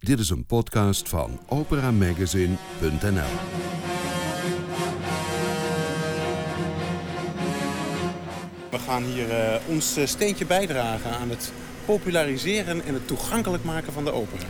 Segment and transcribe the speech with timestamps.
[0.00, 3.30] Dit is een podcast van operamagazine.nl.
[8.70, 11.52] We gaan hier eh, ons eh, steentje bijdragen aan het
[11.84, 14.42] populariseren en het toegankelijk maken van de opera.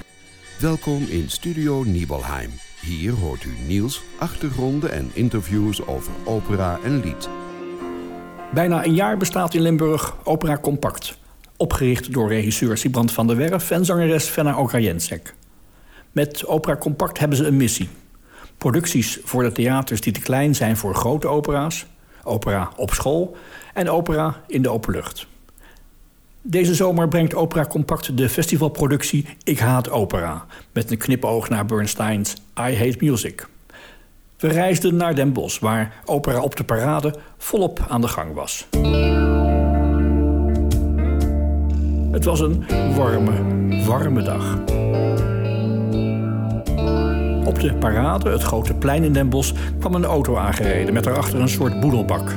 [0.61, 2.51] Welkom in Studio Nibelheim.
[2.81, 7.29] Hier hoort u nieuws, achtergronden en interviews over opera en lied.
[8.55, 11.19] Bijna een jaar bestaat in Limburg Opera Compact.
[11.57, 15.39] Opgericht door regisseur Sibrand van der Werf en zangeres Fenna Okrajensek.
[16.13, 17.89] Met Opera Compact hebben ze een missie.
[18.59, 21.87] Producties voor de theaters die te klein zijn voor grote opera's,
[22.25, 23.37] opera op school
[23.75, 25.27] en opera in de openlucht.
[26.43, 30.47] Deze zomer brengt Opera Compact de festivalproductie Ik Haat Opera...
[30.73, 33.49] met een knipoog naar Bernstein's I Hate Music.
[34.39, 38.67] We reisden naar Den Bosch, waar opera op de parade volop aan de gang was.
[42.13, 44.59] Het was een warme, warme dag.
[47.61, 51.41] Op de parade, het grote plein in Den Bosch, kwam een auto aangereden met daarachter
[51.41, 52.35] een soort boedelbak.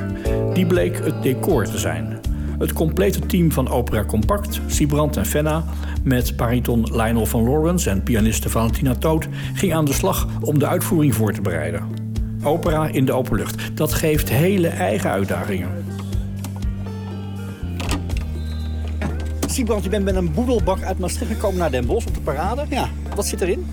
[0.52, 2.20] Die bleek het decor te zijn.
[2.58, 5.64] Het complete team van Opera Compact, Sibrand en Fenna,
[6.02, 10.66] met bariton Lionel van Lawrence en pianiste Valentina Toot, ging aan de slag om de
[10.66, 11.82] uitvoering voor te bereiden.
[12.42, 15.68] Opera in de openlucht, dat geeft hele eigen uitdagingen.
[19.46, 22.64] Sibrand, je bent met een boedelbak uit Maastricht gekomen naar Den Bosch op de parade.
[22.70, 22.88] Ja.
[23.14, 23.66] Wat zit erin?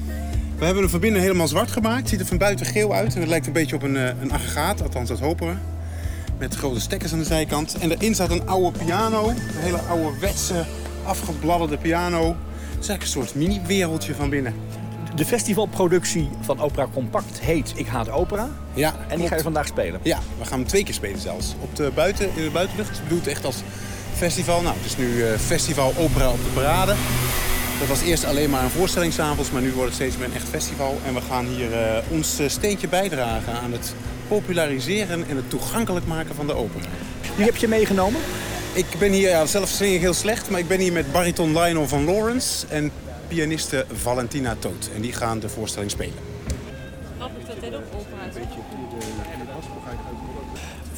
[0.62, 2.00] We hebben een verbinder helemaal zwart gemaakt.
[2.00, 4.22] Het ziet er van buiten geel uit en het lijkt een beetje op een, eh,
[4.22, 5.54] een aggregaat, althans dat hopen we.
[6.38, 7.78] Met grote stekkers aan de zijkant.
[7.78, 10.66] En erin staat een oude piano, een hele ouderwetse,
[11.04, 12.28] afgebladderde piano.
[12.28, 14.54] Het is eigenlijk een soort mini-wereldje van binnen.
[15.16, 18.50] De festivalproductie van Opera Compact heet Ik Haat Opera.
[18.74, 19.30] Ja, En die klopt.
[19.30, 20.00] ga je vandaag spelen.
[20.04, 21.56] Ja, we gaan hem twee keer spelen zelfs.
[21.62, 22.90] Op de buiten, in de buitenlucht.
[22.90, 23.58] Het bedoelt echt als
[24.16, 24.62] festival.
[24.62, 26.94] Nou, het is nu eh, Festival Opera op de Parade.
[27.82, 30.26] Dat was eerst alleen maar een voorstelling 's avonds, maar nu wordt het steeds meer
[30.26, 31.00] een echt festival.
[31.06, 33.94] En we gaan hier eh, ons eh, steentje bijdragen aan het
[34.28, 36.86] populariseren en het toegankelijk maken van de opera.
[37.36, 38.22] Wie heb je meegenomen?
[38.74, 41.60] Ik ben hier, ja, zelf zing ik heel slecht, maar ik ben hier met bariton
[41.60, 42.92] Lionel van Lawrence en
[43.28, 44.90] pianiste Valentina Toot.
[44.96, 46.20] En die gaan de voorstelling spelen.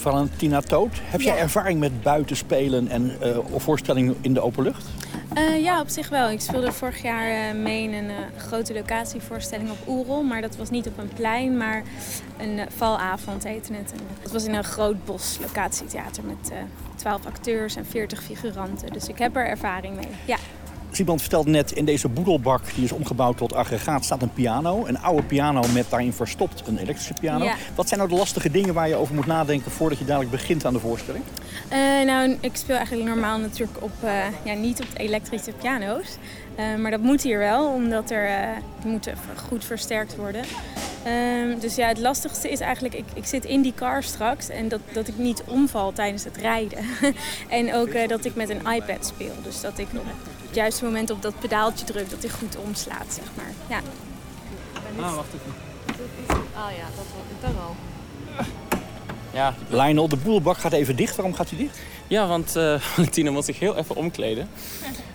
[0.03, 0.91] Valentina Toot.
[1.03, 4.85] Heb jij ervaring met buitenspelen en eh voorstellingen in de openlucht?
[5.33, 6.29] Eh, ja, op zich wel.
[6.29, 10.23] Ik speelde vorig jaar eh, mee in een grote locatievoorstelling op Oerol.
[10.23, 11.83] Maar dat was niet op een plein, maar
[12.37, 13.91] een valavond heette het.
[13.91, 16.51] En het was in een groot bos locatietheater met
[16.95, 18.93] 12 acteurs en 40 figuranten.
[18.93, 20.07] Dus ik heb er ervaring mee.
[20.25, 20.37] Ja.
[20.95, 24.85] Sibrand vertelde net, in deze boedelbak, die is omgebouwd tot aggregaat, staat een piano.
[24.85, 27.45] Een oude piano met daarin verstopt een elektrische piano.
[27.45, 27.55] Ja.
[27.75, 30.65] Wat zijn nou de lastige dingen waar je over moet nadenken voordat je dadelijk begint
[30.65, 31.23] aan de voorstelling?
[31.69, 36.17] Eh, nou, ik speel eigenlijk normaal natuurlijk op, eh, ja, niet op elektrische piano's.
[36.55, 38.47] Eh, maar dat moet hier wel, omdat er, eh,
[38.81, 40.41] die moeten goed versterkt worden.
[41.03, 44.67] Ehm, dus ja, het lastigste is eigenlijk, ik, ik zit in die car straks en
[44.67, 46.79] dat, dat ik niet omval tijdens het rijden.
[47.49, 49.33] en ook eh, dat ik met een iPad speel.
[49.43, 50.05] Dus dat ik op
[50.45, 53.51] het juiste moment op dat pedaaltje druk, dat hij goed omslaat, zeg maar.
[53.69, 53.79] Ja.
[55.01, 55.53] Ah, wacht even.
[56.53, 57.51] Ah ja, dat wel.
[57.51, 58.72] Dat wel.
[59.33, 61.15] Ja, Lionel, de boedelbak gaat even dicht.
[61.15, 61.79] Waarom gaat hij dicht?
[62.07, 64.47] ja want eh Valentina moet zich heel even omkleden.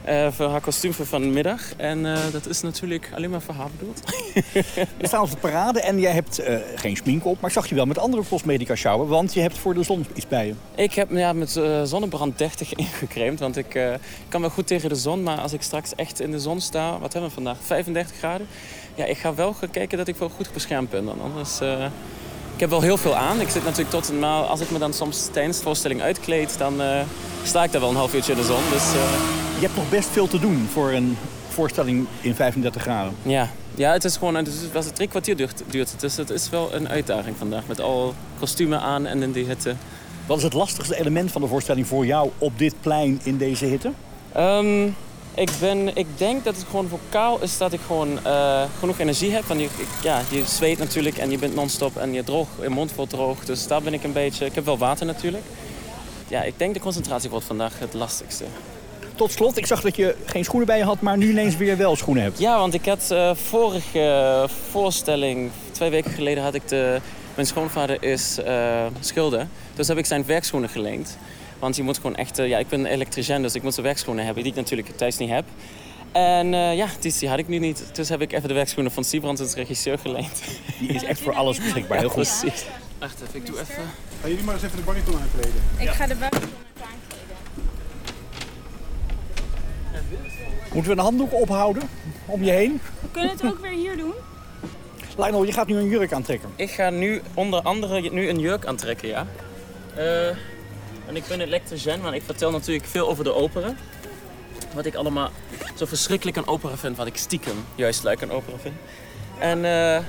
[0.05, 1.61] Eh, voor haar kostuum voor vanmiddag.
[1.77, 4.03] En eh, dat is natuurlijk alleen maar voor haar bedoeld.
[5.01, 6.43] We staan op de parade en jij hebt
[6.75, 7.41] geen smink op.
[7.41, 10.07] Maar ik zag je wel met andere cosmetica shower, want je hebt voor de zon
[10.15, 10.55] iets bij je.
[10.75, 13.41] Ik heb ja, met zonnebrand 30 ingecreamd.
[13.41, 15.23] Want ik kan wel goed tegen de zon.
[15.23, 17.57] Maar als ik straks echt in de zon sta, wat hebben we vandaag?
[17.63, 18.47] 35 graden.
[18.95, 21.05] Ja, ik ga wel kijken dat ik wel goed beschermd ben.
[21.05, 21.61] Dan anders...
[22.59, 23.41] ik heb wel heel veel aan.
[23.41, 24.45] Ik zit natuurlijk tot een maal.
[24.45, 27.01] Als ik me dan soms tijdens de voorstelling uitkleed, dan eh,
[27.45, 28.61] sta ik daar wel een half uurtje in de zon.
[28.73, 29.01] Dus eh,
[29.55, 31.17] Je hebt nog best veel te doen voor een
[31.49, 33.15] voorstelling in 35 graden.
[33.23, 33.51] ja.
[33.75, 35.37] ja, het is gewoon het is, was het drie kwartier
[35.71, 35.95] duurt.
[36.01, 37.67] Dus het is wel een uitdaging vandaag.
[37.67, 39.75] Met al kostumen aan en in die hitte.
[40.27, 43.65] Wat is het lastigste element van de voorstelling voor jou op dit plein in deze
[43.65, 43.93] hitte?
[44.33, 44.89] Ehm,
[45.41, 49.31] ik, ben, ik denk dat het gewoon vocaal is dat ik gewoon eh, genoeg energie
[49.33, 49.45] heb.
[49.45, 52.69] Want je, ik- ja, je zweet natuurlijk en je bent non-stop en je droog, je
[52.69, 53.45] mond wordt droog.
[53.45, 54.45] Dus daar ben ik een beetje...
[54.45, 55.45] Ik heb wel water natuurlijk.
[56.29, 58.45] Ja, ik denk de concentratie wordt vandaag het lastigste.
[59.15, 61.77] Tot slot, ik zag dat je geen schoenen bij je had, maar nu ineens weer
[61.77, 62.39] wel schoenen hebt.
[62.39, 67.01] Ja, want ik had eh, vorige voorstelling, twee weken geleden had ik de...
[67.35, 71.17] Mijn schoonvader is eh, schilder, dus heb ik zijn werkschoenen geleend.
[71.59, 72.39] Want je moet gewoon echt...
[72.39, 75.17] eh, ja, ik ben elektricien, dus ik moet zijn werkschoenen hebben, die ik natuurlijk thuis
[75.17, 75.45] niet heb.
[76.13, 77.85] En eh, ja, die, die had ik nu niet.
[77.93, 80.43] Dus heb ik even de werkschoenen van Siebrand, het regisseur, geleend.
[80.79, 81.99] Die is echt voor alles beschikbaar.
[81.99, 82.39] Heel goed.
[82.41, 82.65] Precies.
[82.99, 83.75] Wacht even, ik doe even...
[84.21, 85.63] Gaan jullie maar eens even de bariton aankleden?
[85.79, 86.57] Ik ga de buiten aankleden.
[90.73, 91.83] Moeten we een handdoek ophouden?
[92.29, 92.81] om je heen.
[93.01, 94.13] We kunnen het ook weer hier doen.
[95.17, 96.51] Lionel, je gaat nu een jurk aantrekken.
[96.57, 99.27] Ik ga nu onder andere nu een jurk aantrekken, ja.
[99.95, 100.37] Eh,
[101.09, 103.75] en ik ben elektricien, maar ik vertel natuurlijk veel over de opera.
[104.75, 105.31] Wat ik allemaal
[105.75, 108.75] zo verschrikkelijk aan opera vind, wat ik stiekem juist leuk aan opera vind.
[109.39, 110.05] En eh,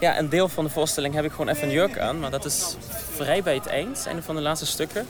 [0.00, 2.44] ja, een deel van de voorstelling heb ik gewoon even een jurk aan, maar dat
[2.44, 2.76] is
[3.14, 5.06] vrij bij het eind, een van de laatste stukken.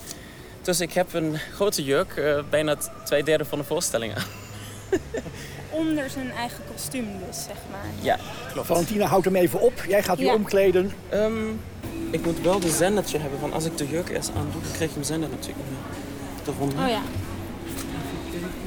[0.63, 4.25] Dus ik heb een grote jurk, eh, bijna twee derde van de voorstelling aan.
[5.75, 7.85] Onder zijn eigen kostuum dus, zeg maar.
[8.01, 8.19] Ja,
[8.53, 8.67] klopt.
[8.67, 9.73] Valentina, houd hem even op.
[9.89, 10.35] Jij gaat u Ja.
[10.35, 10.93] omkleden.
[11.09, 11.49] Ehm,
[12.11, 14.91] ik moet wel de zendertje hebben, want als ik de jurk eerst aandoe, dan krijg
[14.91, 15.79] je mijn zender natuurlijk niet
[16.47, 16.79] meer eronder.
[16.85, 17.01] Oh ja.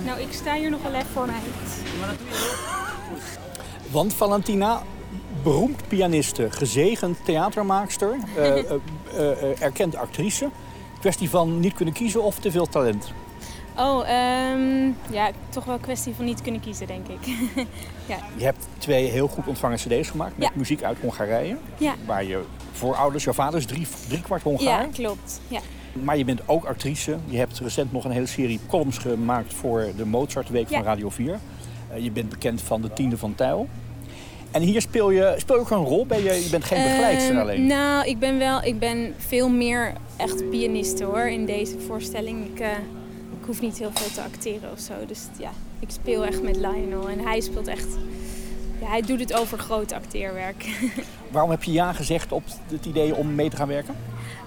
[0.05, 1.39] Nou, ik sta hier nog wel even voor mij.
[3.91, 4.81] Want Valentina,
[5.43, 8.59] beroemd pianiste, gezegend theatermaakster, eh, eh,
[9.17, 10.49] eh, eh, erkend actrice.
[10.99, 13.11] Kwestie van niet kunnen kiezen of te veel talent.
[13.77, 17.25] Oh, ehm, ja, toch wel een kwestie van niet kunnen kiezen, denk ik.
[18.37, 20.53] Je hebt twee heel goed ontvangen cd's gemaakt met Ja.
[20.55, 21.57] muziek uit Hongarije.
[21.77, 21.93] ja.
[22.05, 22.41] Waar je
[22.71, 24.81] voorouders, jouw vader is drie, driekwart Hongaar.
[24.81, 25.41] ja, klopt.
[25.47, 25.59] Ja.
[26.03, 27.17] Maar je bent ook actrice.
[27.25, 30.83] Je hebt recent nog een hele serie columns gemaakt voor de Mozartweek van Ja.
[30.83, 31.39] Radio 4.
[31.89, 33.67] Eh, je bent bekend van de Tiende van Tijl.
[34.51, 36.05] En hier speel je, speel je ook een rol?
[36.05, 37.65] Ben je, je bent geen begeleidster Ehm, alleen.
[37.67, 42.45] Nou, ik ben wel, ik ben veel meer echt pianiste hoor in deze voorstelling.
[42.53, 42.69] Ik, eh,
[43.47, 44.93] hoef niet heel veel te acteren of zo.
[45.07, 47.87] Dus ja, ik speel echt met Lionel en hij speelt echt.
[48.81, 50.89] Ja, hij doet het over groot acteerwerk.
[51.31, 53.95] Waarom heb je ja gezegd op het idee om mee te gaan werken?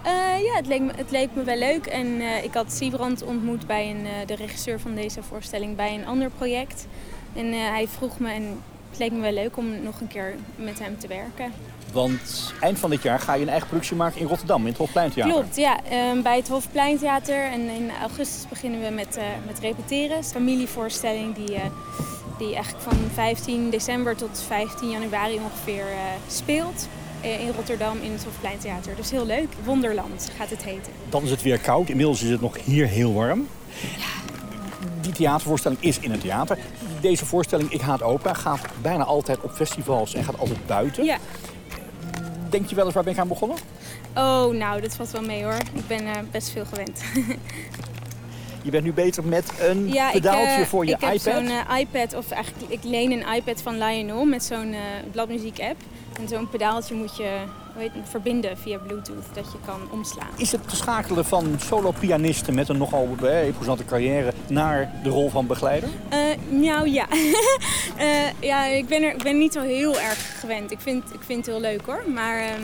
[0.03, 1.87] Eh, ja, het leek, me, het leek me wel leuk.
[1.87, 5.95] En eh, ik had Siebrand ontmoet bij een, eh, de regisseur van deze voorstelling bij
[5.95, 6.87] een ander project.
[7.35, 10.79] En hij vroeg me en het leek me wel leuk om nog een keer met
[10.79, 11.53] hem te werken.
[11.93, 14.77] Want eind van dit jaar ga je een eigen productie maken in Rotterdam, in het
[14.77, 15.33] Hofpleintheater.
[15.33, 15.85] Klopt, ja.
[15.85, 17.45] Ehm, bij het Hofpleintheater.
[17.45, 20.17] En in augustus beginnen we met, eh, met repeteren.
[20.17, 21.63] Het is een familievoorstelling die, eh,
[22.39, 26.89] die eigenlijk van 15 december tot 15 januari ongeveer eh, speelt.
[27.23, 28.97] in Rotterdam in het Hofpleintheater.
[28.97, 29.49] Dus heel leuk.
[29.65, 30.93] Wonderland gaat het heten.
[31.09, 31.89] Dan is het weer koud.
[31.89, 33.47] Inmiddels is het nog hier heel warm.
[35.01, 36.59] Die theatervoorstelling is in het theater.
[37.01, 41.05] Deze voorstelling, Ik Haat Opera, gaat bijna altijd op festivals en gaat altijd buiten.
[41.05, 41.17] Ja.
[42.51, 43.57] Denk je wel eens waar ben ik aan begonnen?
[44.17, 45.59] Oh, nou, dat valt wel mee hoor.
[45.73, 47.01] Ik ben eh, best veel gewend.
[48.63, 51.35] Je bent nu bezig met een ja, ik, pedaaltje eh, voor je ik heb iPad.
[51.35, 54.75] zo'n eh, iPad, of eigenlijk ik leen een iPad van Lionel met zo'n
[55.13, 55.77] bladmuziek-app.
[56.21, 57.39] En zo'n pedaaltje moet je
[58.05, 60.29] verbinden via Bluetooth, dat je kan omslaan.
[60.37, 65.31] Is het te schakelen van solo-pianisten met een nogal eh, imposante carrière naar de rol
[65.31, 65.89] van begeleider?
[66.09, 66.19] Eh,
[66.49, 67.07] nou ja,
[67.97, 70.71] Eh, ja ik, ben er, ik ben niet zo heel erg gewend.
[70.71, 72.03] Ik vind, ik vind het heel leuk hoor.
[72.15, 72.63] Maar ehm,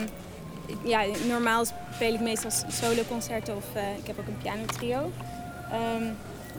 [0.83, 1.65] ja, normaal
[1.95, 3.65] speel ik meestal soloconcerten of
[3.99, 5.11] ik heb ook een pianotrio.
[5.71, 6.03] Ehm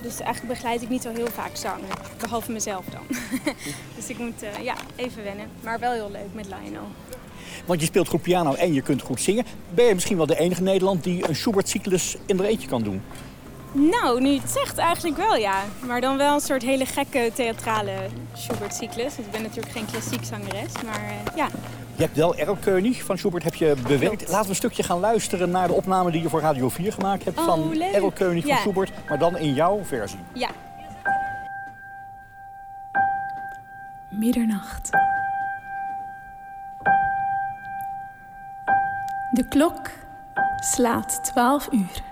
[0.02, 1.80] dus eigenlijk begeleid ik niet zo heel vaak zang,
[2.20, 3.02] behalve mezelf dan.
[3.96, 5.46] dus ik moet eh, ja, even wennen.
[5.60, 6.86] Maar wel heel leuk met Lionel.
[7.66, 9.44] Want je speelt goed piano en je kunt goed zingen.
[9.74, 13.02] Ben je misschien wel de enige Nederland die een Schubert-cyclus in er eentje kan doen?
[13.72, 15.64] Nou, nu je het zegt eigenlijk wel ja.
[15.86, 17.92] Maar dan wel een soort hele gekke theatrale
[18.32, 19.18] Schubert-cyclus.
[19.18, 21.48] Ik ben natuurlijk geen klassiek zangeres, maar eh, ja.
[21.98, 24.28] Je hebt wel Erlkönig van Schubert heb je bewerkt.
[24.28, 27.24] Laten we een stukje gaan luisteren naar de opname die je voor Radio 4 gemaakt
[27.24, 27.80] hebt Oh, van.
[27.80, 28.58] Erlkönig van Ja.
[28.60, 30.18] Schubert, maar dan in jouw versie.
[30.32, 30.48] Ja,
[34.08, 34.90] Middernacht.
[39.30, 39.90] De klok
[40.58, 42.02] slaat twaalf uur.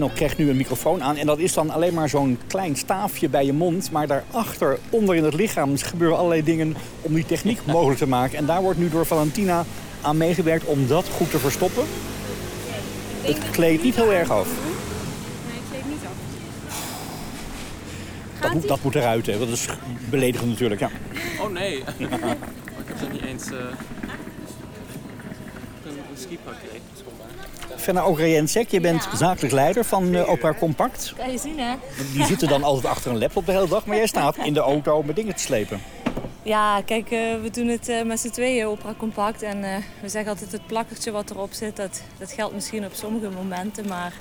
[0.00, 3.28] Lionel krijgt nu een microfoon aan en dat is dan alleen maar zo'n klein staafje
[3.28, 3.90] bij je mond.
[3.90, 8.38] Maar daarachter, onder in het lichaam, gebeuren allerlei dingen om die techniek mogelijk te maken.
[8.38, 9.64] En daar wordt nu door Valentina
[10.02, 11.84] aan meegewerkt om dat goed te verstoppen.
[13.22, 14.46] Het kleedt niet heel erg af.
[14.46, 16.12] Nee, ik kleed niet af.
[18.40, 19.38] Dat moet, dat moet eruit, hè.
[19.38, 19.66] dat is
[20.10, 20.80] beledigend natuurlijk.
[20.80, 20.90] Ja.
[21.40, 21.76] Oh nee.
[21.78, 23.50] ik heb er niet eens...
[23.50, 23.58] eh,
[27.76, 31.14] Fenna Ogrejensek, je bent zakelijk leider van eh, Opera Compact.
[31.16, 31.74] Kan je zien, hè?
[32.12, 34.60] Die zitten dan altijd achter een laptop de hele dag, maar jij staat in de
[34.60, 35.80] auto met dingen te slepen.
[36.42, 39.42] Ja, kijk, eh, we doen het eh, met z'n tweeën, Opera Compact.
[39.42, 39.60] En
[40.00, 43.88] we zeggen altijd het plakkertje wat erop zit, dat, dat geldt misschien op sommige momenten.
[43.88, 44.12] Maar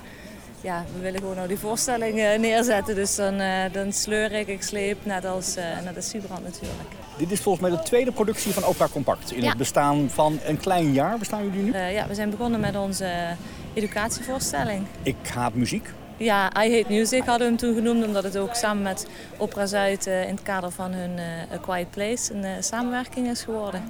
[0.62, 2.96] ja, we willen gewoon nou die voorstelling eh, neerzetten.
[2.96, 6.90] Dus dan, eh, dan sleur ik, ik sleep, net als, eh net als natuurlijk.
[7.18, 9.32] Dit is volgens mij de tweede productie van Opera Compact.
[9.32, 9.50] In Ja.
[9.50, 11.78] het bestaan van een klein jaar bestaan jullie nu.
[11.78, 13.36] Ja, we zijn begonnen met onze
[13.74, 14.86] educatievoorstelling.
[15.04, 15.90] Ik haat muziek.
[16.18, 19.66] Ja, I Hate Music hadden we hem toen genoemd, omdat het ook samen met Opera
[19.66, 21.20] Zuid in het kader van hun
[21.54, 23.82] A Quiet Place een samenwerking is geworden.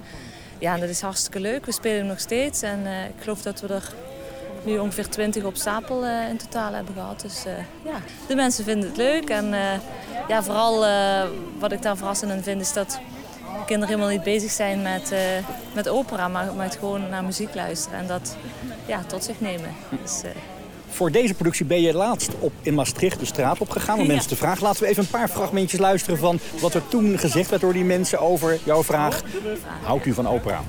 [0.58, 1.66] Ja, en dat is hartstikke leuk.
[1.66, 3.94] We spelen hem nog steeds en ik geloof dat we er
[4.64, 7.20] nu ongeveer 20 op stapel eh, in totaal hebben gehad.
[7.20, 7.52] Dus eh,
[7.84, 9.28] ja, de mensen vinden het leuk.
[9.30, 9.60] En eh,
[10.28, 11.22] ja, vooral eh,
[11.58, 12.98] wat ik daar verrassend in vind is dat
[13.66, 15.18] kinderen helemaal niet bezig zijn met, eh,
[15.74, 18.36] met opera, maar met gewoon naar muziek luisteren en dat
[18.86, 19.70] ja, tot zich nemen.
[20.02, 20.30] Dus, eh,
[20.90, 24.12] Voor deze productie ben je laatst op, in Maastricht de straat op gegaan om Ja.
[24.12, 24.62] mensen te vragen.
[24.62, 27.84] Laten we even een paar fragmentjes luisteren van wat er toen gezegd werd door die
[27.84, 29.22] mensen over jouw vraag.
[29.82, 30.60] Houdt u van opera?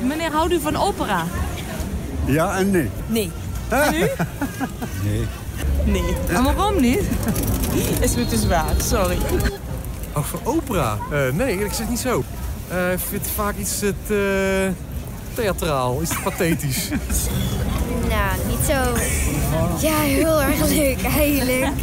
[0.00, 1.24] Meneer, houdt u van opera?
[2.26, 2.90] Ja en nee.
[3.06, 3.30] Nee.
[3.68, 3.98] En u?
[5.04, 5.26] Nee.
[5.84, 6.02] Nee.
[6.32, 7.00] Maar waarom niet?
[8.00, 9.16] Is me te zwaar, sorry.
[10.12, 10.98] Oh, voor opera?
[11.10, 12.24] Eh, nee, eerlijk gezegd niet zo.
[12.68, 14.70] Eh, ik vind het vaak iets te
[15.34, 16.88] theatraal, iets te pathetisch.
[18.14, 18.80] Nou, niet zo.
[19.86, 21.76] Ja, heel erg leuk eigenlijk.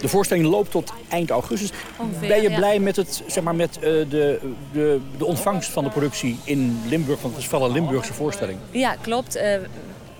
[0.00, 1.70] De voorstelling loopt tot eind augustus.
[1.96, 2.56] Ongeveer, ben je ja.
[2.56, 4.40] blij met, het, zeg maar, met eh, de,
[4.72, 7.20] de, de ontvangst van de productie in Limburg?
[7.20, 8.58] Want het is vooral een Limburgse voorstelling.
[8.70, 9.36] Ja, klopt.
[9.36, 9.54] Eh,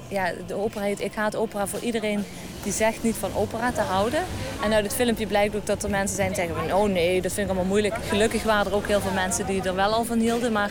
[0.09, 2.25] ja, de opera heet Ik haat opera voor iedereen
[2.63, 4.21] die zegt niet van opera te houden.
[4.65, 6.73] En uit het filmpje blijkt ook dat er mensen zijn die zeggen van...
[6.73, 7.95] oh nee, dat vind ik allemaal moeilijk.
[8.09, 10.53] Gelukkig waren er ook heel veel mensen die er wel al van hielden.
[10.53, 10.71] Maar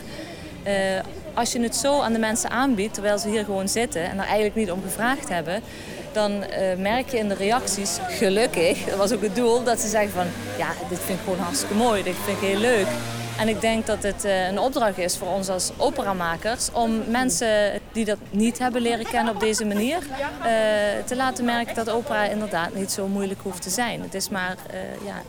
[0.64, 1.00] eh,
[1.34, 4.04] als je het zo aan de mensen aanbiedt, terwijl ze hier gewoon zitten...
[4.04, 5.62] en er eigenlijk niet om gevraagd hebben...
[6.12, 9.64] dan eh, merk je in de reacties, gelukkig, dat was ook het doel...
[9.64, 10.26] dat ze zeggen van,
[10.58, 12.88] ja, dit vind ik gewoon hartstikke mooi, dit vind ik heel leuk...
[13.40, 17.82] En ik denk dat het eh, een opdracht is voor ons als operamakers om mensen
[17.92, 20.52] die dat niet hebben leren kennen op deze manier eh,
[21.06, 24.02] te laten merken dat opera inderdaad niet zo moeilijk hoeft te zijn.
[24.02, 24.56] Het is maar,
[25.06, 25.22] ja,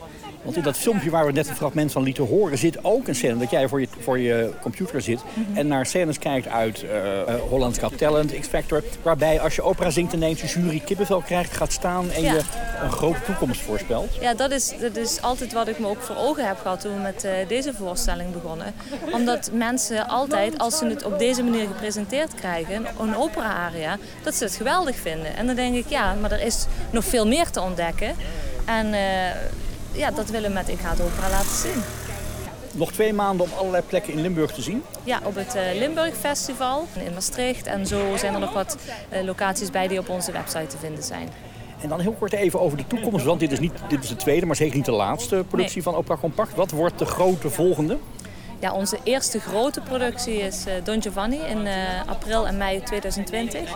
[0.43, 2.57] Want in dat filmpje waar we net een fragment van lieten horen...
[2.57, 5.19] zit ook een scène dat jij voor je, voor je computer zit...
[5.53, 8.83] en naar scènes kijkt uit eh, Holland's Talent, X-Factor...
[9.01, 12.11] waarbij als je opera zingt ineens de jury kippenvel krijgt, gaat staan...
[12.11, 12.33] en Ja.
[12.33, 12.41] je
[12.81, 14.15] een grote toekomst voorspelt.
[14.21, 16.93] Ja, dat is, dat is altijd wat ik me ook voor ogen heb gehad toen
[16.93, 18.73] we met eh, deze voorstelling begonnen.
[19.11, 24.43] Omdat mensen altijd, als ze het op deze manier gepresenteerd krijgen, een opera-aria, dat ze
[24.43, 25.35] het geweldig vinden.
[25.35, 28.15] En dan denk ik, ja, maar er is nog veel meer te ontdekken.
[28.65, 28.93] En
[29.91, 31.83] ja, dat willen we met Ik Haat Opera laten zien.
[32.73, 34.83] Nog twee maanden op allerlei plekken in Limburg te zien.
[35.03, 37.65] Ja, op het eh, Limburg Festival in Maastricht.
[37.65, 38.77] En zo zijn er nog wat
[39.09, 41.29] eh, locaties bij die op onze website te vinden zijn.
[41.81, 44.15] En dan heel kort even over de toekomst, want dit is, niet, dit is de
[44.15, 45.83] tweede, maar zeker niet de laatste productie Nee.
[45.83, 46.55] van Opera Compact.
[46.55, 47.97] Wat wordt de grote volgende?
[48.61, 51.73] Ja, onze eerste grote productie is eh, Don Giovanni in eh,
[52.05, 53.69] april en mei 2020.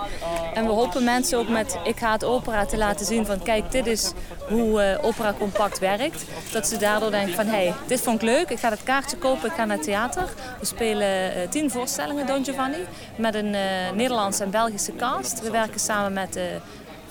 [0.54, 3.88] En we hopen mensen ook met Ik Haat Opera te laten zien van kijk, dit
[3.88, 4.12] is
[4.50, 6.25] hoe eh, opera compact werkt.
[6.51, 9.18] Dat ze daardoor denken van hé, hey, dit vond ik leuk, ik ga het kaartje
[9.18, 10.30] kopen, ik ga naar het theater.
[10.60, 13.56] We spelen tien voorstellingen Don Giovanni met een
[13.94, 15.42] Nederlandse en Belgische cast.
[15.42, 16.34] We werken samen met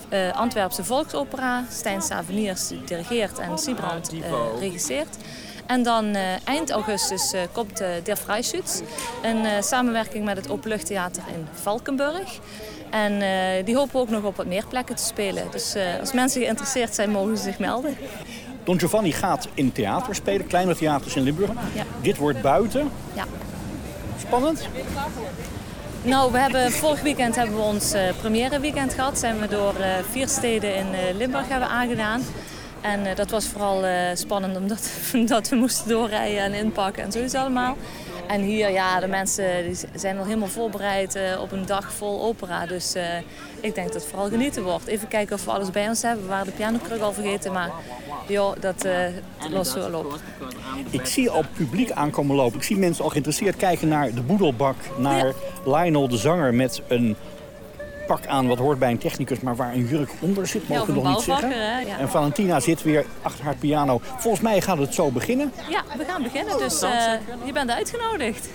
[0.09, 1.63] de Antwerpse Volksopera.
[1.71, 5.17] Stijn Saveniers dirigeert en Siebrand eh, regisseert.
[5.65, 8.81] En dan eh, eind augustus eh, komt eh Der Freischütz.
[9.23, 12.39] Een samenwerking met het Openluchttheater in Valkenburg.
[12.89, 13.19] En
[13.65, 15.43] die hopen we ook nog op wat meer plekken te spelen.
[15.51, 17.97] Dus als mensen geïnteresseerd zijn, mogen ze zich melden.
[18.63, 21.51] Don Giovanni gaat in theater spelen, kleine theaters in Limburg.
[21.73, 21.83] Ja.
[22.01, 22.91] Dit wordt buiten.
[23.13, 23.25] Ja.
[24.19, 24.67] Spannend?
[26.01, 29.19] Nou, we hebben, vorig weekend hebben we ons eh première weekend gehad.
[29.19, 29.73] Zijn we door
[30.11, 30.85] vier steden in
[31.17, 32.21] Limburg hebben aangedaan.
[32.85, 37.11] En eh, dat was vooral eh, spannend omdat, omdat we moesten doorrijden en inpakken en
[37.11, 37.77] zoiets allemaal.
[38.27, 42.21] En hier, ja, de mensen die zijn al helemaal voorbereid eh, op een dag vol
[42.21, 42.65] opera.
[42.65, 42.95] Dus
[43.59, 44.87] ik denk dat het vooral genieten wordt.
[44.87, 46.23] Even kijken of we alles bij ons hebben.
[46.23, 47.71] We waren de pianokruk al vergeten, maar
[48.27, 48.87] joh, dat
[49.49, 50.19] lossen we wel op.
[50.89, 52.57] Ik zie al publiek aankomen lopen.
[52.57, 54.75] Ik zie mensen al geïnteresseerd kijken naar de boedelbak.
[54.97, 55.33] Naar
[55.65, 57.15] Lionel de zanger met een
[58.07, 60.93] pak aan wat hoort bij een technicus, maar waar een jurk onder zit, mogen Ja,
[60.93, 61.49] we nog niet zeggen.
[61.51, 61.97] hè, ja.
[61.97, 64.01] En Valentina zit weer achter haar piano.
[64.17, 65.51] Volgens mij gaat het zo beginnen.
[65.69, 67.11] Ja, we gaan beginnen, dus eh,
[67.45, 68.49] je bent uitgenodigd.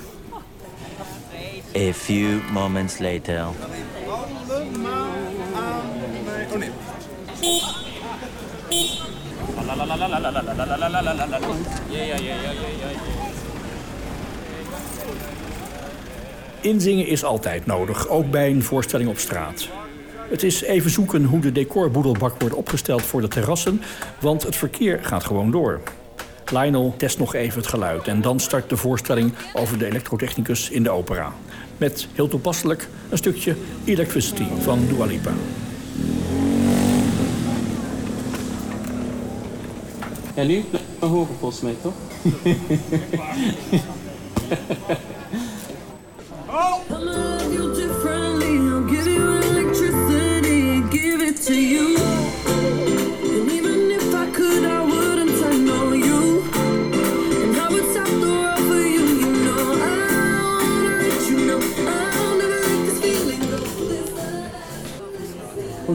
[1.76, 3.44] A few moments later.
[6.52, 6.70] Oh nee.
[16.60, 19.68] Inzingen is altijd nodig, ook bij een voorstelling op straat.
[20.28, 23.82] Het is even zoeken hoe de decorboedelbak wordt opgesteld voor de terrassen,
[24.20, 25.80] want het verkeer gaat gewoon door.
[26.52, 30.82] Lionel test nog even het geluid en dan start de voorstelling over de elektrotechnicus in
[30.82, 31.32] de opera.
[31.76, 35.32] Met heel toepasselijk een stukje Electricity van Dua Lipa.
[40.34, 40.64] Ja, nu
[40.98, 41.94] horen volgens mij, toch?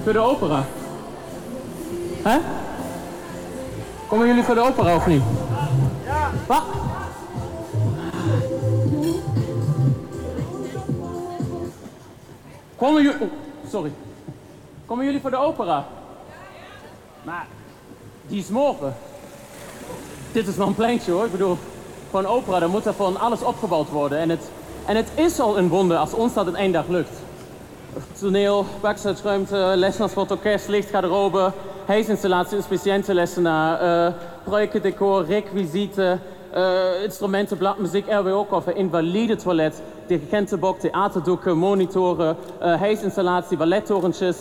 [0.06, 0.66] voor de opera?
[2.22, 2.40] Hè?
[4.08, 5.22] Komen jullie voor de opera of niet?
[6.06, 6.30] Ja.
[6.48, 6.64] Wat?
[12.76, 13.22] Komen jullie...
[13.22, 13.30] oh,
[13.70, 13.92] sorry.
[14.86, 15.86] Komen jullie voor de opera?
[17.24, 17.48] Maar,
[18.28, 18.96] die is morgen.
[20.32, 21.26] Dit is nog een pleintje hoor.
[21.26, 21.58] Ik bedoel,
[22.10, 24.20] voor een opera dan moet er van alles opgebouwd worden.
[24.20, 24.50] En het,
[24.86, 27.25] en het is al een wonder als ons dat in één dag lukt.
[28.20, 31.52] Toneel, wedstrijdsruimte, lesles voor het orkest, lichtgarderobe,
[31.86, 36.22] huisinstallatie, inspeciëntenlessenaar, uh, projectdecor, requisieten,
[36.56, 44.38] uh, instrumenten, bladmuziek, RWO-koffer, invalide toilet, dirigentenbok, theaterdoeken, monitoren, uh, huisinstallatie, ballettorentjes,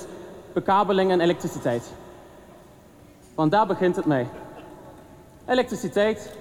[0.53, 1.93] bekabeling en elektriciteit.
[3.35, 4.27] Want daar begint het mee.
[5.47, 6.33] Elektriciteit.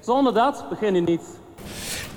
[0.00, 1.38] Zonder dat begin je niet.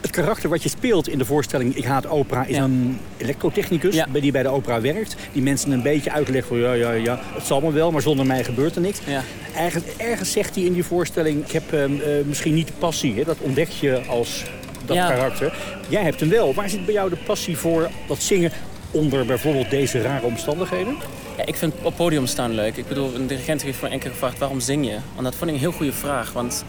[0.04, 2.64] Het karakter wat je speelt in de voorstelling Ik haat opera is Ja.
[2.64, 5.16] een elektrotechnicus die bij de opera werkt.
[5.32, 8.26] Die mensen een beetje uitlegt van ja, ja, ja, het zal me wel, maar zonder
[8.26, 9.00] mij gebeurt er niks.
[9.06, 9.22] Ja.
[9.56, 13.16] Ergens, ergens zegt hij in die voorstelling, ik heb ehm, eh, misschien niet de passie.
[13.16, 13.24] Hè?
[13.24, 14.44] Dat ontdek je als
[14.86, 15.08] dat Ja.
[15.08, 15.54] karakter.
[15.90, 16.54] Jij hebt hem wel.
[16.54, 18.52] Waar zit bij jou de passie voor dat zingen
[18.92, 20.96] onder bijvoorbeeld deze rare omstandigheden?
[21.38, 22.78] Ja, ik vind op podium staan leuk.
[22.78, 24.98] Ik bedoel, een dirigent heeft voor een keer gevraagd waarom zing je?
[25.18, 26.32] En dat vond ik een heel goede vraag.
[26.34, 26.66] Want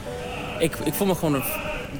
[0.58, 1.34] ik, ik voel me gewoon...
[1.34, 1.44] Een,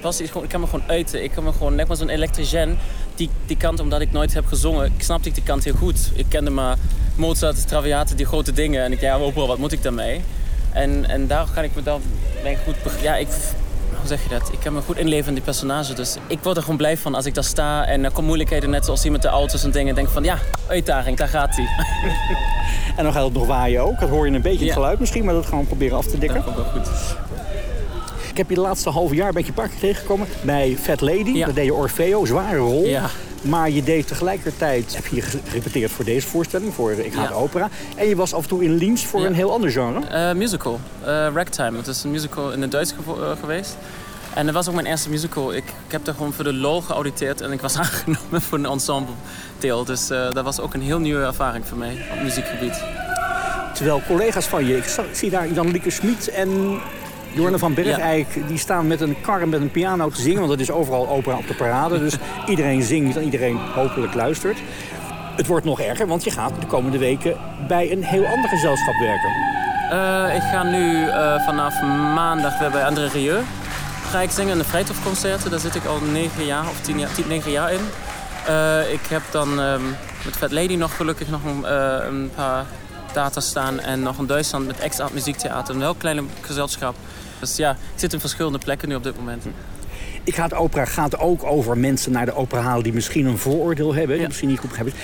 [0.00, 1.22] passie is gewoon, ik kan me gewoon uiten.
[1.22, 2.78] Ik kan me gewoon, net als zo'n elektricien,
[3.14, 6.11] die, die kant omdat ik nooit heb gezongen, ik snapte ik die kant heel goed.
[6.14, 6.76] Ik kende maar
[7.16, 8.85] Mozart, Traviata, die grote dingen.
[8.85, 10.20] En ik ja, opera, wat moet ik daarmee?
[10.72, 12.02] En, en daar kan ik me dan
[12.42, 12.76] ben goed...
[13.02, 13.28] Ja, ik,
[13.98, 14.52] hoe zeg je dat?
[14.52, 15.94] Ik kan me goed inleven in die personage.
[15.94, 17.87] Dus ik word er gewoon blij van als ik daar sta.
[17.87, 19.88] En er komen moeilijkheden, net zoals hier met de auto's en dingen.
[19.88, 21.68] En denk van, ja, uitdaging, daar gaat hij.
[22.96, 24.00] En dan gaat het nog waaien ook.
[24.00, 26.18] Dat hoor je een beetje het geluid misschien, maar dat gaan we proberen af te
[26.18, 26.44] dekken.
[26.44, 27.16] Dat komt wel goed.
[28.34, 31.30] Ik heb je de laatste half jaar een beetje keer tegengekomen bij Fat Lady.
[31.30, 31.44] Ja.
[31.44, 32.84] Daar deed je Orfeo, zware rol.
[32.86, 33.10] Ja.
[33.42, 37.34] Maar je deed tegelijkertijd, heb je gerepeteerd voor deze voorstelling, voor Ik Haat Ja.
[37.34, 37.68] Opera.
[37.96, 39.26] En je was af en toe in Liens voor Ja.
[39.26, 40.06] een heel ander genre.
[40.06, 41.76] Eh, musical, eh Ragtime.
[41.76, 43.76] Het is een musical in het Duits eh, geweest.
[44.34, 45.52] En dat was ook mijn eerste musical.
[45.54, 48.66] Ik, ik heb daar gewoon voor de lol geauditeerd en ik was aangenomen voor een
[48.66, 49.14] ensemble
[49.58, 49.84] deel.
[49.84, 52.82] Dus dat was ook een heel nieuwe ervaring voor mij op muziekgebied.
[53.74, 56.78] Terwijl collega's van je, ik, zag- ik zie daar Jan Lieke Smit en
[57.34, 58.48] Jorne van Bergijk...
[58.48, 60.38] die staan met een kar en met een piano te zingen.
[60.38, 61.98] Want het is overal opera op de parade.
[61.98, 62.16] Dus
[62.48, 64.58] iedereen zingt en iedereen hopelijk luistert.
[65.36, 67.36] Het wordt nog erger, want je gaat de komende weken
[67.68, 69.30] bij een heel ander gezelschap werken.
[69.90, 71.82] Eh, ik ga nu eh, vanaf
[72.14, 73.40] maandag weer bij André Rieu.
[74.10, 75.50] Ga ik zingen in de Vrijtofconcerten.
[75.50, 77.80] Daar zit ik al negen jaar of tien jaar, tien, negen jaar in.
[78.46, 79.82] Eh, ik heb dan ehm,
[80.24, 81.74] met Fat Lady nog gelukkig nog een,
[82.06, 82.64] een paar
[83.12, 83.80] data staan.
[83.80, 85.74] En nog in Duitsland met Ex-Art Muziektheater.
[85.74, 86.94] Een heel klein gezelschap.
[87.44, 89.44] Dus ja, ik zit in verschillende plekken nu op dit moment.
[90.24, 92.83] Ik Haat Opera gaat ook over mensen naar de opera halen...
[92.83, 94.94] die misschien een vooroordeel hebben, die misschien niet goed hebben.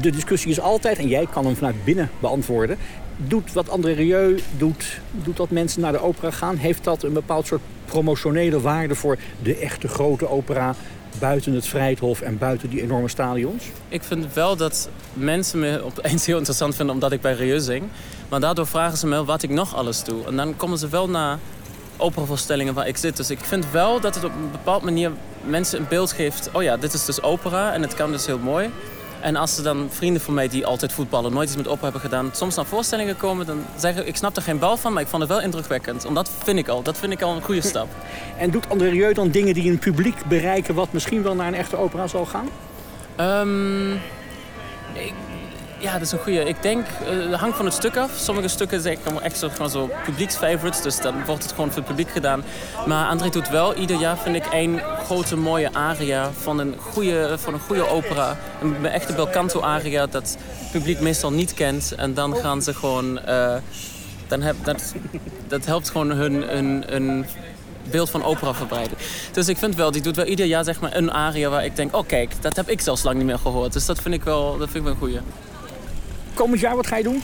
[0.00, 2.76] De discussie is altijd, en jij kan hem vanuit binnen beantwoorden...
[3.16, 6.56] doet wat André Rieu doet, doet dat mensen naar de opera gaan?
[6.56, 8.94] Heeft dat een bepaald soort promotionele waarde...
[8.94, 10.74] voor de echte grote opera
[11.18, 13.64] buiten het Vrijthof en buiten die enorme stadions?
[13.88, 17.84] Ik vind wel dat mensen me opeens heel interessant vinden omdat ik bij Rieu zing.
[18.28, 20.24] Maar daardoor vragen ze me wat ik nog alles doe.
[20.24, 21.38] En dan komen ze wel naar
[22.00, 23.16] operavoorstellingen waar ik zit.
[23.16, 25.10] Dus ik vind wel dat het op een bepaalde manier
[25.44, 26.50] mensen een beeld geeft...
[26.52, 28.70] oh ja, dit is dus opera en het kan dus heel mooi.
[29.20, 32.00] En als ze dan vrienden van mij die altijd voetballen, nooit iets met opera hebben
[32.00, 32.30] gedaan...
[32.32, 34.92] soms naar voorstellingen komen, dan zeggen ik snap er geen bal van...
[34.92, 36.04] maar ik vond het wel indrukwekkend.
[36.04, 36.82] Omdat dat vind ik al.
[36.82, 37.88] Dat vind ik al een goede stap.
[38.38, 40.74] En doet André Rieu dan dingen die een publiek bereiken...
[40.74, 42.48] wat misschien wel naar een echte opera zal gaan?
[43.16, 43.92] Ehm,
[44.92, 45.12] ik,
[45.80, 46.44] Ja, dat is een goede.
[46.44, 48.10] Ik denk, eh, het hangt van het stuk af.
[48.16, 52.10] Sommige stukken zijn echt gewoon zo publieksfavorites, dus dan wordt het gewoon voor het publiek
[52.10, 52.42] gedaan.
[52.86, 57.38] Maar André doet wel ieder jaar, vind ik, één grote mooie aria van een goede,
[57.38, 58.36] van een goede opera.
[58.62, 61.94] Een echte belcanto aria dat het publiek meestal niet kent.
[61.96, 63.18] En dan gaan ze gewoon...
[63.20, 63.54] eh,
[64.26, 64.94] dan heb, dat,
[65.48, 67.26] dat helpt gewoon hun, hun, hun
[67.90, 68.98] beeld van opera verbreiden.
[69.32, 71.76] Dus ik vind wel, die doet wel ieder jaar zeg maar een aria waar ik
[71.76, 71.96] denk...
[71.96, 73.72] oh kijk, dat heb ik zelfs lang niet meer gehoord.
[73.72, 75.20] Dus dat vind ik wel, dat vind ik wel een goeie.
[76.40, 77.22] Komend jaar, wat ga je doen?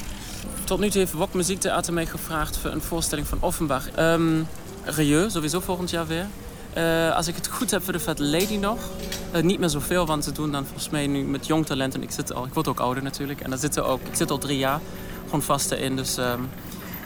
[0.65, 3.91] Tot nu toe heeft Wok Muziektheater mij gevraagd voor een voorstelling van Offenbach.
[3.91, 4.43] Ehm
[4.85, 6.27] Rieu, sowieso volgend jaar weer.
[6.73, 8.79] Eh, als ik het goed heb voor de Fat Lady nog.
[9.33, 11.95] Eh, niet meer zoveel, want ze doen dan volgens mij nu met jong talent.
[11.95, 13.41] En ik, zit al, ik word ook ouder natuurlijk.
[13.41, 14.81] En daar zitten ook, ik zit al drie jaar
[15.25, 15.97] gewoon vast in.
[15.97, 16.41] Dus, ehm,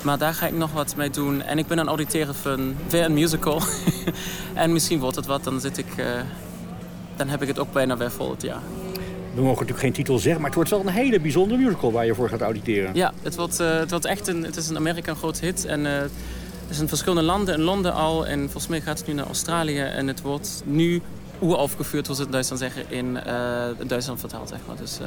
[0.03, 1.43] maar daar ga ik nog wat mee doen.
[1.43, 3.63] En ik ben aan het auditeren een, weer een musical.
[4.55, 5.97] en misschien wordt het wat, dan zit ik...
[5.97, 6.07] eh,
[7.17, 8.63] dan heb ik het ook bijna weer vol jaar.
[9.35, 12.07] We mogen natuurlijk geen titel zeggen, maar het wordt wel een hele bijzondere musical waar
[12.07, 12.95] je voor gaat auditeren.
[12.95, 15.65] Ja, het wordt, eh, het wordt echt een, het is een groot hit.
[15.65, 16.11] En eh, het
[16.69, 18.27] is in verschillende landen, in Londen al.
[18.27, 19.79] En volgens mij gaat het nu naar Australië.
[19.79, 21.03] En het wordt nu
[21.43, 24.49] uraufgevuurd, hoe ze het in Duitsland zeggen, in eh, Duitsland vertaald.
[24.49, 24.77] Zeg maar.
[24.77, 25.07] dus, eh,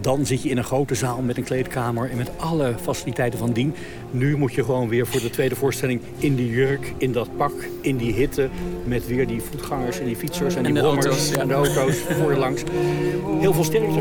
[0.00, 3.52] Dan zit je in een grote zaal met een kleedkamer en met alle faciliteiten van
[3.52, 3.74] dien.
[4.10, 7.52] Nu moet je gewoon weer voor de tweede voorstelling in die jurk, in dat pak,
[7.80, 8.48] in die hitte.
[8.84, 11.40] Met weer die voetgangers en die fietsers en, En die brommers auto's, ja.
[11.40, 12.62] en de auto's voor je langs.
[13.40, 14.00] Heel veel sterkte.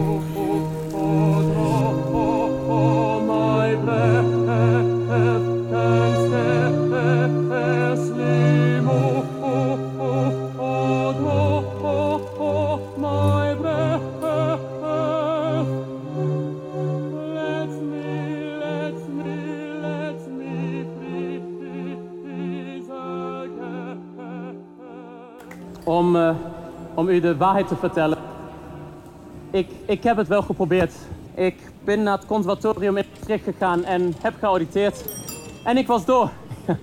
[27.37, 28.17] Waarheid te vertellen.
[29.51, 30.93] Ik, ik heb het wel geprobeerd.
[31.33, 35.05] Ik ben naar het conservatorium in Maastricht gegaan en heb geauditeerd.
[35.63, 36.29] En ik was door.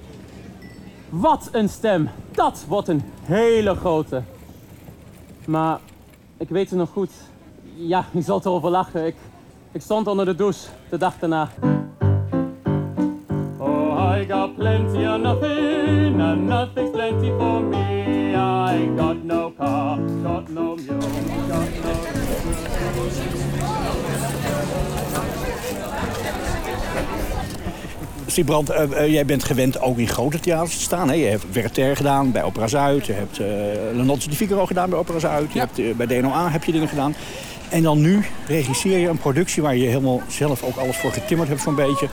[1.09, 2.09] Wat een stem.
[2.31, 4.23] Dat wordt een hele grote.
[5.47, 5.79] Maar
[6.37, 7.11] ik weet het nog goed.
[7.75, 9.07] Ja, je zult erover lachen.
[9.07, 9.17] Ik,
[9.73, 11.49] ik stond onder de douche de dag daarna.
[13.59, 17.94] Oh, I got plenty of nothing, and nothing's plenty for me.
[18.45, 21.01] I got no car, got no mule,
[21.49, 21.95] got no...
[28.27, 31.09] Siebrand, eh, eh, jij bent gewend ook in grote theaters te staan.
[31.09, 31.15] Hè?
[31.15, 33.07] Je hebt Werther gedaan bij Opera Zuid.
[33.07, 33.47] Je hebt uh,
[33.93, 35.53] Le Nozze di Figaro gedaan bij Opera Zuid.
[35.53, 37.15] Je hebt, eh, bij DNOA heb je dingen gedaan.
[37.69, 41.49] En dan nu regisseer je een productie waar je helemaal zelf ook alles voor getimmerd
[41.49, 42.09] hebt zo'n beetje.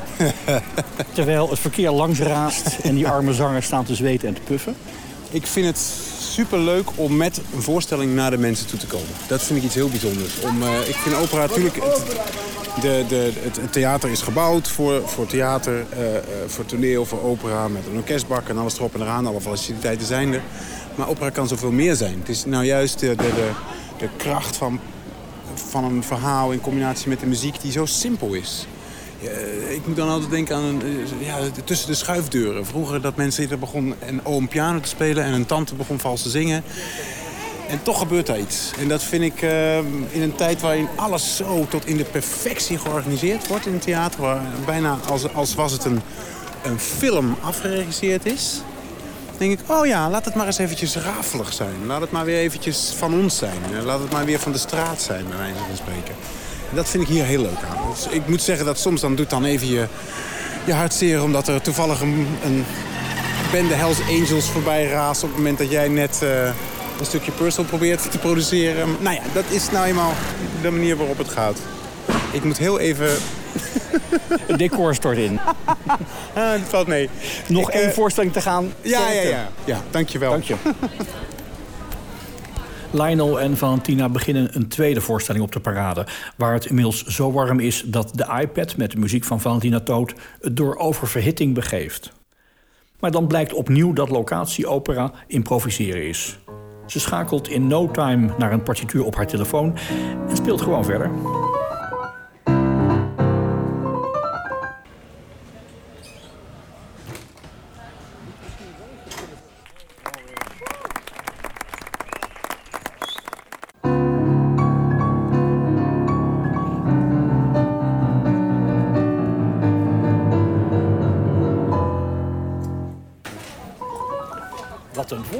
[1.13, 4.76] Terwijl het verkeer langs raast en die arme zangers staan te zweten en te puffen.
[5.32, 9.08] Ik vind het superleuk om met een voorstelling naar de mensen toe te komen.
[9.28, 10.39] Dat vind ik iets heel bijzonders.
[10.39, 11.76] Om, eh, ik vind opera natuurlijk...
[11.76, 12.06] Het,
[12.82, 17.67] de, de, het, theater is gebouwd voor, voor theater, eh, eh, voor toneel, voor opera...
[17.67, 19.28] met een orkestbak en alles erop en eraan.
[19.28, 20.41] Alle faciliteiten zijn er.
[20.96, 22.20] Maar opera kan zoveel meer zijn.
[22.20, 23.52] Het is nou juist de, de,
[23.98, 24.80] de kracht van,
[25.54, 28.67] van een verhaal in combinatie met de muziek die zo simpel is.
[29.21, 29.29] Ja,
[29.69, 32.65] ik moet dan altijd denken aan eh, ja, tussen de schuifdeuren.
[32.65, 36.21] Vroeger dat mensen er begon een oom piano te spelen en een tante begon vals
[36.21, 36.63] te zingen.
[37.67, 38.71] En toch gebeurt daar iets.
[38.79, 39.77] En dat vind ik eh,
[40.10, 44.21] in een tijd waarin alles zo tot in de perfectie georganiseerd wordt in het theater.
[44.21, 46.01] Waar bijna als, als was het een,
[46.63, 48.62] een film afgeregisseerd is.
[49.38, 51.86] denk ik, oh ja, laat het maar eens eventjes rafelig zijn.
[51.86, 53.84] Laat het maar weer eventjes van ons zijn.
[53.84, 56.15] Laat het maar weer van de straat zijn, bij wijze van spreken.
[56.73, 57.89] Dat vind ik hier heel leuk aan.
[57.93, 59.88] Dus ik moet zeggen dat soms dan doet dan even je,
[60.65, 61.23] je hart zeer...
[61.23, 62.65] omdat er toevallig een, een
[63.51, 65.23] bende Hells Angels voorbij raast...
[65.23, 66.45] op het moment dat jij net eh,
[66.99, 68.95] een stukje Purcell probeert te produceren.
[68.99, 70.13] Nou ja, dat is nou eenmaal
[70.62, 71.57] de manier waarop het gaat.
[72.31, 73.10] Ik moet heel even...
[74.47, 75.39] Het decor stort in.
[76.34, 77.10] ah, het valt mee.
[77.47, 78.73] Nog Ik, één eh, voorstelling te gaan.
[78.81, 79.49] Ja, ja, ja.
[79.65, 80.31] Ja, dankjewel.
[80.31, 80.55] Dank je.
[82.93, 86.06] Lionel en Valentina beginnen een tweede voorstelling op de parade.
[86.36, 90.13] Waar het inmiddels zo warm is dat de iPad met de muziek van Valentina Toot
[90.41, 92.12] het door oververhitting begeeft.
[92.99, 96.39] Maar dan blijkt opnieuw dat locatieopera improviseren is.
[96.86, 99.77] Ze schakelt in no time naar een partituur op haar telefoon
[100.30, 101.12] en speelt gewoon verder.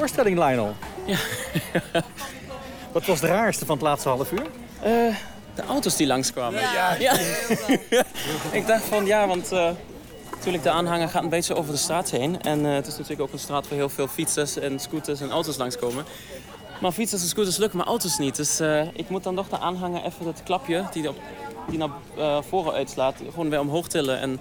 [0.02, 0.74] Voorstelling, Lionel.
[1.04, 1.16] Ja.
[2.92, 4.46] Wat was het raarste van het laatste half uur?
[4.80, 5.16] Eh,
[5.54, 6.60] De auto's die langskwamen.
[6.60, 6.94] Ja.
[6.94, 7.12] ja.
[8.52, 9.70] ik dacht van ja, want uh,
[10.30, 12.42] natuurlijk de aanhanger gaat een beetje over de straat heen.
[12.42, 15.30] En uh, het is natuurlijk ook een straat waar heel veel fietsers en scooters en
[15.30, 16.04] auto's langskomen.
[16.80, 18.36] Maar fietsers en scooters lukken, maar auto's niet.
[18.36, 21.16] Dus uh, ik moet dan toch de aanhanger even dat klapje die, op,
[21.68, 21.90] die naar
[22.48, 24.20] voren uitslaat, gewoon weer omhoog tillen.
[24.20, 24.40] En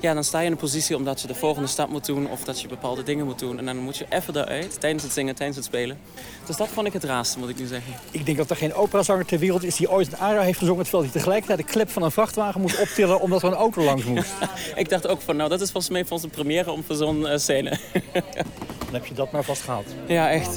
[0.00, 2.44] ja, dan sta je in een positie omdat je de volgende stap moet doen of
[2.44, 3.58] dat je bepaalde dingen moet doen.
[3.58, 5.98] En dan moet je even eruit tijdens het zingen, tijdens het spelen.
[6.46, 7.92] Dus dat vond ik het raarste, moet ik nu zeggen.
[8.10, 10.82] Ik denk dat er geen operazanger ter wereld is die ooit een aria heeft gezongen...
[10.82, 14.04] terwijl hij tegelijkertijd de klep van een vrachtwagen moest optillen omdat er een auto langs
[14.04, 14.30] moest.
[14.74, 17.20] ik dacht ook van, nou, dat is volgens mij voor onze première om voor zo'n
[17.20, 17.78] uh, scène.
[18.12, 19.84] dan heb je dat maar vast gehad.
[20.06, 20.56] Ja, echt.